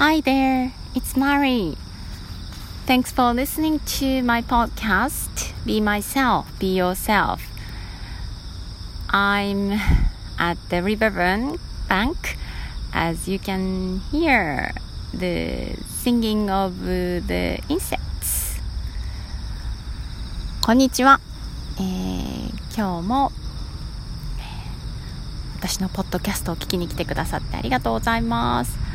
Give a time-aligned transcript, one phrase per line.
[0.00, 1.76] Hi there, it's Mari.
[2.86, 7.42] Thanks for listening to my podcast, Be Myself, Be Yourself.
[9.10, 9.78] I'm
[10.38, 11.10] at the river
[11.86, 12.38] bank
[12.94, 14.72] as you can hear
[15.12, 18.58] the singing of the insects.
[20.62, 21.20] こんにちは。
[21.76, 23.32] えー、今日も
[25.58, 28.89] 私のポッドキャストを聞きに来てくださってありがとうございます。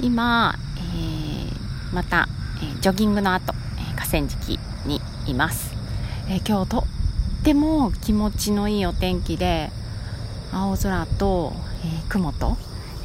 [0.00, 3.52] 今、えー、また、えー、ジョギングの後、
[3.92, 5.72] え河川敷にいます。
[6.28, 6.82] え今日とっ
[7.44, 9.70] ても気持ちのいいお天気で
[10.50, 11.52] 青空と、
[11.84, 12.56] えー、雲と、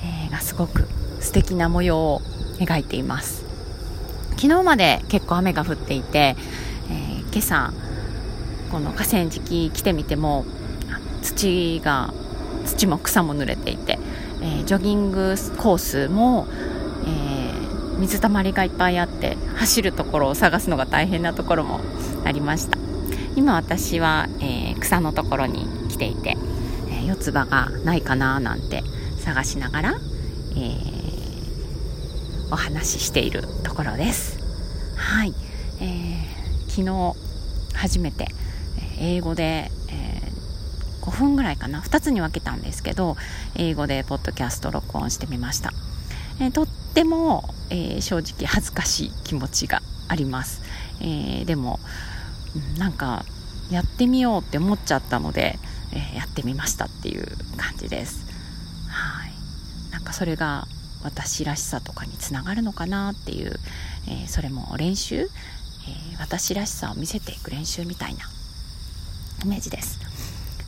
[0.02, 0.88] えー、がすごく
[1.20, 2.22] 素敵な模様を
[2.60, 3.44] 描いています
[4.38, 6.38] 昨日まで結構雨が降っていて、
[6.90, 7.74] えー、今朝
[8.72, 10.46] この河川敷来てみても
[11.22, 12.14] 土が
[12.66, 14.00] 土も草も濡れていて、
[14.42, 16.48] えー、ジョギングコースも、
[17.06, 21.82] えー、水たまりがいっぱいあって走るところを探すのが大変なところも
[22.26, 22.78] ありました。
[23.36, 26.38] 今私は、えー、草のところに来ていて、
[26.92, 28.84] え四つ葉がないかななんて
[29.20, 30.00] 探しながら、
[30.58, 30.76] え
[32.52, 34.40] お話ししているところです。
[34.96, 35.34] はい、
[35.80, 36.40] えー
[36.70, 37.16] 昨日
[37.74, 38.28] 初めて
[39.00, 40.22] 英語で、え
[41.02, 43.18] 5分ぐらいかな？2つに分けたんですけど
[43.56, 45.72] 英語でポッドキャスト録音してみました、
[46.40, 46.68] えー、とっ
[47.00, 50.62] ても、えー、正直恥ずかしい気持ちがあります、
[51.00, 51.80] えー、でも
[52.78, 53.24] なんか
[53.72, 55.60] やってみようって思っちゃったので、
[55.94, 58.26] えやってみましたっていう感じです。
[58.90, 59.32] はい。
[59.92, 60.66] なんかそれが
[61.04, 63.60] 私らしさとかにつながるのかなっていう、
[64.08, 65.28] えそれも練習、え
[66.18, 68.22] 私らしさを見せていく練習みたいな
[69.46, 70.00] イメージです。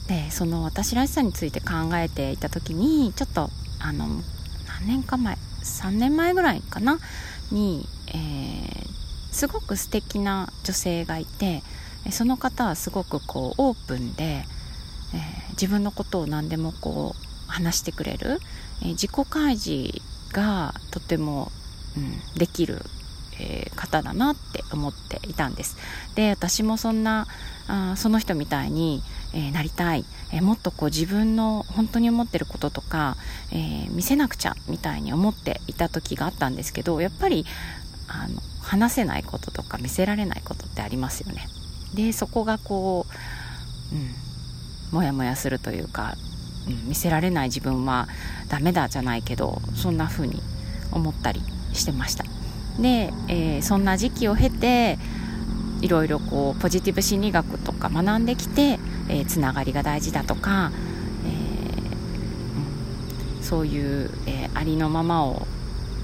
[0.07, 4.05] でその私らしさについて考えていた時にちょっとあの
[4.79, 6.99] 何年か前3年前ぐらいかな？
[7.51, 8.87] に、えー、
[9.31, 11.63] すごく素敵な女性がいて
[12.09, 18.39] その方はすごくこうオープンで、えー、自分のことを何でもこう話してくれる、
[18.81, 21.51] えー、自己開示がとても、
[21.97, 22.81] うん、できる
[23.41, 25.77] えー、方だなって思っていたんです。
[26.15, 27.27] で私もそんな
[27.67, 29.01] あその人みたいに、
[29.33, 33.15] えー、なりたい、えー、もっとこう自分の本当に思ってることとか、
[33.51, 37.45] え見せなくちゃみたいに思っていた時があったんですけどやっぱり
[38.07, 41.47] あの話せないこととか見せられないことってありますよね。
[41.93, 43.05] でそこがこ
[43.91, 44.11] う、うん、
[44.91, 46.15] もやもやするというか、
[46.67, 48.07] うん、見せられない自分は
[48.49, 50.41] ダメだじゃないけどそんな風に
[50.91, 51.41] 思ったり
[51.73, 52.25] してました。
[52.79, 54.97] で、えー、そんな時期を経て
[55.81, 60.71] いろいろこうポジティブ心理学とか学んできて、えー、つながりが大事だとか、
[61.25, 65.47] えー、そういう、えー、ありのままを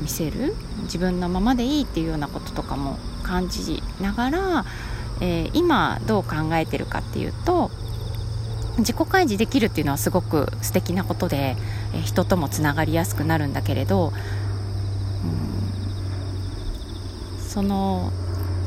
[0.01, 4.65] 見せる自分のままでいいっていうようなこととかも感じながら、
[5.21, 7.71] えー、今どう考えてるかっていうと
[8.79, 11.55] 自己開示できるっていうのはすごく素敵なことで、
[11.93, 14.13] えー、人ともつながりやすくなるんだけれど、
[15.23, 15.66] うん
[17.57, 18.11] その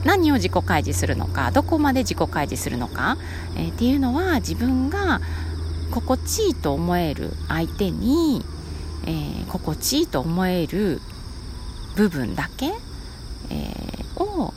[0.04, 3.18] 何を自己開示するのかどこまで自己開示するのか、
[3.56, 5.20] えー、っていうのは自分が
[5.92, 8.44] 心地いいと思える相手に、
[9.06, 11.00] えー、心地いいと思える
[11.94, 14.52] 部分だけ、えー、を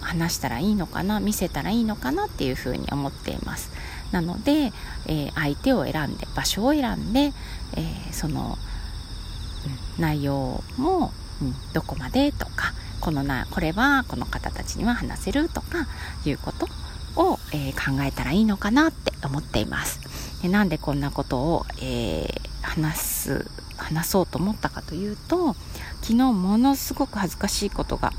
[0.00, 3.70] 話したらいいのかな見せたらいいのかなっていうふうに思っています。
[4.10, 4.72] なので、
[5.04, 7.34] えー、相手を選んで場所を選んで、
[7.76, 8.56] えー、その、
[9.98, 11.12] うん、内容も、
[11.42, 15.86] うん、どこまでとかこのなこれはこの方たちには話せるとか
[16.24, 16.66] いうこと
[17.16, 20.00] を、えー、考えたらいいのかなって思っています。
[20.42, 25.54] でなんでこんなことを、えー、話す話そうと思ったかというと
[26.02, 28.12] 昨日ものすごく恥ずかしいことが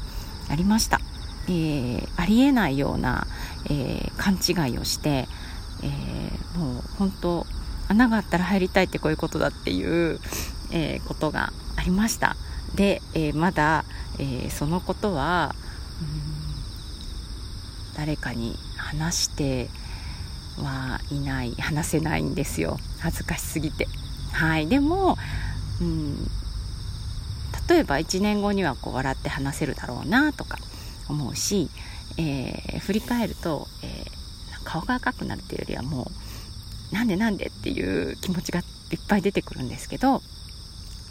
[0.50, 1.00] ありました、
[1.48, 3.28] えー、ありえないような、
[3.70, 5.28] え勘違いをして、
[5.84, 7.46] えもう本当
[7.90, 10.20] 穴があったら入りたいってこういうことだっていう、
[10.72, 12.38] えことがありました。
[12.76, 13.86] で、えまだ
[14.20, 15.56] えー、そのことは、
[16.02, 16.38] うん
[17.96, 19.70] 誰かに話して
[20.62, 22.78] はいない話せないんですよ。
[23.00, 23.88] 恥ずかしすぎて。
[24.34, 24.68] はい。
[24.68, 25.18] でも、
[25.82, 26.16] うん、
[27.68, 30.60] 例えば1年後にはこう笑って話せるだろうなとか
[31.10, 31.72] 思うし、
[32.20, 36.12] えー、振り返ると、えー、顔が赤くなるっていうよりはも
[36.92, 38.64] うなんでなんでっていう気持ちがい
[38.96, 40.22] っぱい出てくるんですけど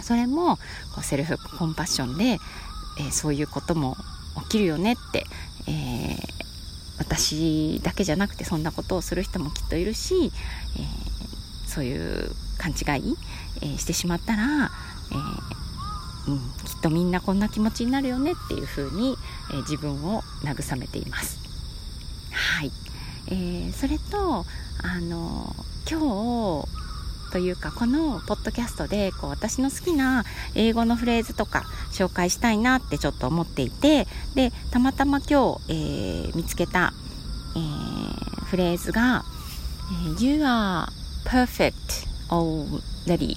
[0.02, 0.56] それも
[0.94, 3.96] こうセルフコンパッションで、えー、そういうことも
[4.44, 5.24] 起きるよねって、
[5.68, 6.18] えー、
[6.98, 13.16] 私だけじゃなくてそんなことをする人もきっといるし、えー、そういう勘違い、
[13.62, 14.70] えしてしまったら、
[16.26, 19.16] えうん、きっとみんなこんな気持ちになるよねっていう風に、
[19.52, 21.38] え、自分を慰めています。
[22.32, 22.72] はい、
[23.28, 24.44] えー、それと
[24.82, 25.54] あの
[25.88, 26.85] 今日
[27.32, 30.24] というかこのポッドキャストでこう私の好きな
[30.54, 36.92] 英語のフレーズとか紹介したいなってちょっと思っていてでたまたま今日、えー、見つけた、
[37.54, 39.24] えー、フレーズが
[40.18, 40.88] 「You are
[41.24, 43.36] perfect already、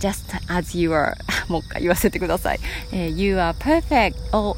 [0.00, 1.16] just as you are.
[1.48, 2.60] もう一回言わせてください、
[2.92, 4.56] え、You are perfect all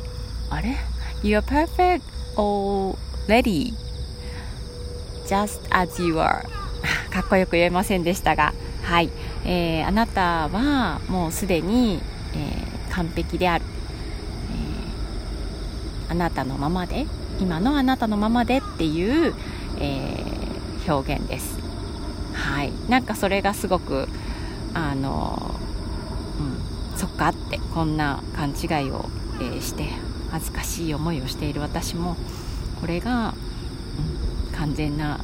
[0.51, 0.77] あれ
[1.23, 2.03] ？You are perfect
[2.37, 3.75] already.
[5.27, 6.58] Just as you are.
[7.19, 8.55] かっこよく言えませんでしたが
[8.85, 9.11] はい、
[9.45, 12.01] えー、あなたはもうすでに、
[12.37, 13.65] えー、完璧である、
[16.07, 17.07] えー、あなたのままで
[17.41, 19.35] 今のあなたのままでっていう、
[19.81, 20.25] え、
[20.89, 21.57] 表現です。
[22.33, 22.73] はい。
[22.89, 24.09] なんかそれがすごく
[24.75, 25.55] あの、
[26.93, 29.09] うん、そっかってこんな勘違いを、
[29.41, 29.89] え、して
[30.31, 32.17] 恥ずかしい思いをしている私も
[32.81, 33.35] これが、
[34.51, 35.21] うん、完全な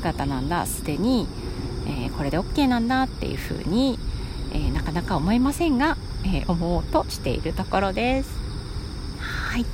[0.00, 0.66] 姿なんだ。
[0.66, 1.28] すでに、
[1.86, 3.98] えー、これで OK なんだっていうふうに、
[4.52, 8.30] えー、なかなか思いませんが、えー、思おうとしているところです。
[9.20, 9.66] はい、え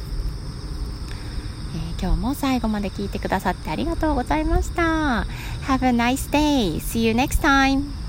[2.00, 5.26] 今日も最後まで聞いてくださってありがとうございました。
[5.67, 6.76] Have a nice day.
[6.81, 8.06] See you next time.